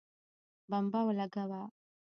بمبه 0.69 0.99
ولګوه 1.07 1.61